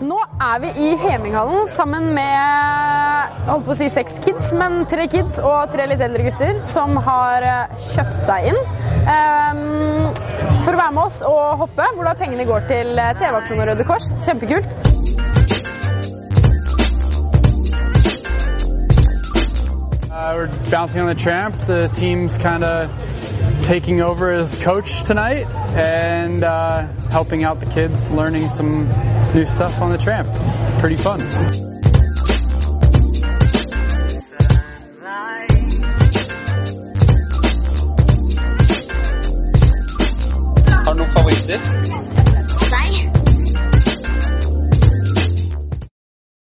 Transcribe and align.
Nå 0.00 0.16
er 0.40 0.60
vi 0.62 0.68
i 0.80 0.90
Heminghallen 0.96 1.66
sammen 1.68 2.06
med 2.16 3.40
holdt 3.50 3.66
på 3.66 3.74
å 3.74 3.76
si 3.76 3.88
seks 3.92 4.16
kids, 4.24 4.54
men 4.56 4.86
tre 4.88 5.04
kids 5.12 5.34
og 5.44 5.74
tre 5.74 5.84
litt 5.90 6.00
eldre 6.00 6.24
gutter 6.24 6.62
som 6.64 6.96
har 7.04 7.44
eh, 7.44 7.74
kjøpt 7.90 8.24
seg 8.24 8.48
inn 8.48 8.56
um, 8.56 10.08
for 10.64 10.72
å 10.72 10.80
være 10.80 10.94
med 10.96 11.02
oss 11.04 11.20
og 11.28 11.60
hoppe, 11.66 11.84
hvor 11.98 12.08
da 12.08 12.14
pengene 12.16 12.48
går 12.48 12.64
til 12.70 12.96
eh, 12.96 13.12
TV-aksjonen 13.20 13.68
Røde 13.68 13.84
Kors. 13.90 14.08
Kjempekult. 14.24 14.72
Uh, 20.10 20.48
taking 23.62 24.02
over 24.02 24.32
as 24.32 24.60
coach 24.62 25.04
tonight 25.04 25.46
and 25.76 26.42
uh, 26.42 26.92
helping 27.10 27.44
out 27.44 27.60
the 27.60 27.66
kids 27.66 28.10
learning 28.10 28.48
some 28.48 28.88
new 29.34 29.44
stuff 29.44 29.80
on 29.80 29.90
the 29.90 29.98
tramp. 29.98 30.28
It's 30.30 30.80
pretty 30.80 30.96
fun. 30.96 31.70